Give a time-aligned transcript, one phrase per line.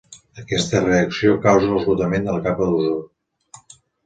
[0.43, 2.97] Aquesta reacció causa l'esgotament de la capa d'ozó.